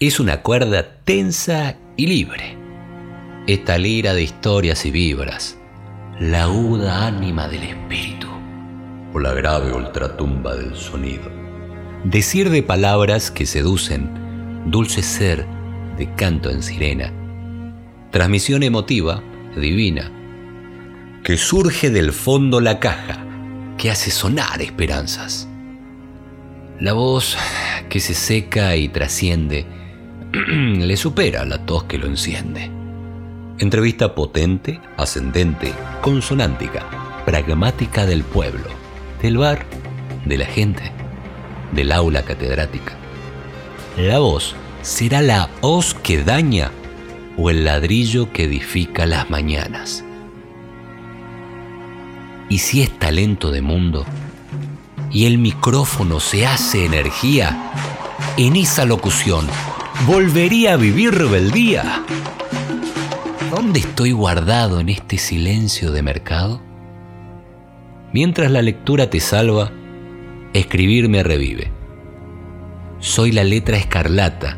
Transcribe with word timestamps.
es 0.00 0.20
una 0.20 0.42
cuerda 0.42 1.00
tensa 1.02 1.76
y 1.96 2.06
libre. 2.06 2.56
Esta 3.48 3.78
lira 3.78 4.14
de 4.14 4.22
historias 4.22 4.86
y 4.86 4.92
vibras, 4.92 5.58
la 6.20 6.44
aguda 6.44 7.08
ánima 7.08 7.48
del 7.48 7.64
espíritu, 7.64 8.28
o 9.12 9.18
la 9.18 9.32
grave 9.32 9.72
ultratumba 9.72 10.54
del 10.54 10.76
sonido. 10.76 11.28
Decir 12.04 12.50
de 12.50 12.62
palabras 12.62 13.32
que 13.32 13.44
seducen, 13.44 14.70
dulce 14.70 15.02
ser 15.02 15.44
de 15.96 16.14
canto 16.14 16.50
en 16.50 16.62
sirena, 16.62 17.12
transmisión 18.12 18.62
emotiva, 18.62 19.20
divina, 19.56 20.12
que 21.24 21.36
surge 21.36 21.90
del 21.90 22.12
fondo 22.12 22.60
la 22.60 22.78
caja, 22.78 23.24
que 23.76 23.90
hace 23.90 24.12
sonar 24.12 24.62
esperanzas. 24.62 25.48
La 26.78 26.92
voz 26.92 27.36
que 27.88 27.98
se 27.98 28.14
seca 28.14 28.76
y 28.76 28.88
trasciende, 28.88 29.66
le 30.32 30.96
supera 30.96 31.44
la 31.44 31.64
tos 31.64 31.84
que 31.84 31.98
lo 31.98 32.06
enciende. 32.06 32.70
Entrevista 33.58 34.14
potente, 34.14 34.80
ascendente, 34.96 35.72
consonántica, 36.02 36.86
pragmática 37.24 38.04
del 38.04 38.22
pueblo, 38.22 38.66
del 39.22 39.38
bar, 39.38 39.64
de 40.26 40.38
la 40.38 40.46
gente, 40.46 40.92
del 41.72 41.92
aula 41.92 42.22
catedrática. 42.22 42.92
La 43.96 44.18
voz 44.18 44.54
será 44.82 45.22
la 45.22 45.48
hoz 45.60 45.94
que 45.94 46.22
daña 46.22 46.70
o 47.36 47.50
el 47.50 47.64
ladrillo 47.64 48.30
que 48.32 48.44
edifica 48.44 49.06
las 49.06 49.30
mañanas. 49.30 50.04
Y 52.50 52.58
si 52.58 52.82
es 52.82 52.98
talento 52.98 53.50
de 53.50 53.62
mundo 53.62 54.04
y 55.10 55.26
el 55.26 55.38
micrófono 55.38 56.20
se 56.20 56.46
hace 56.46 56.84
energía, 56.84 57.72
en 58.36 58.56
esa 58.56 58.84
locución 58.84 59.46
volvería 60.06 60.74
a 60.74 60.76
vivir 60.76 61.14
rebeldía. 61.14 62.04
¿Dónde 63.50 63.80
estoy 63.80 64.12
guardado 64.12 64.80
en 64.80 64.88
este 64.88 65.18
silencio 65.18 65.90
de 65.90 66.02
mercado? 66.02 66.60
Mientras 68.12 68.50
la 68.50 68.62
lectura 68.62 69.10
te 69.10 69.20
salva, 69.20 69.70
escribir 70.52 71.08
me 71.08 71.22
revive. 71.22 71.72
Soy 73.00 73.32
la 73.32 73.44
letra 73.44 73.76
escarlata 73.76 74.56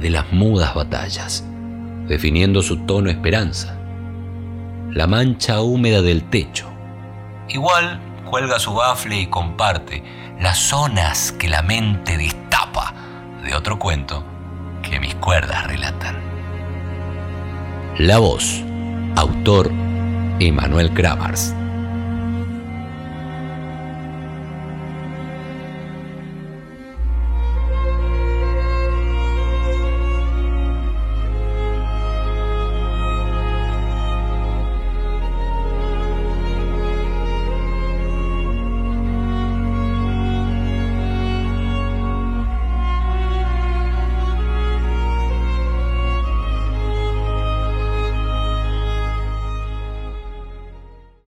de 0.00 0.10
las 0.10 0.32
mudas 0.32 0.74
batallas, 0.74 1.44
definiendo 2.06 2.62
su 2.62 2.78
tono 2.78 3.10
esperanza. 3.10 3.78
La 4.90 5.06
mancha 5.06 5.60
húmeda 5.60 6.02
del 6.02 6.24
techo. 6.24 6.70
Igual 7.48 8.00
cuelga 8.30 8.58
su 8.58 8.74
bafle 8.74 9.20
y 9.20 9.26
comparte 9.26 10.02
las 10.40 10.58
zonas 10.58 11.32
que 11.32 11.48
la 11.48 11.62
mente 11.62 12.16
destapa 12.16 12.94
de 13.42 13.54
otro 13.54 13.78
cuento 13.78 14.33
cuerdas 15.24 15.66
relatan. 15.66 16.16
La 17.96 18.18
voz, 18.18 18.62
autor 19.16 19.70
Emanuel 20.38 20.92
Kramars. 20.92 21.54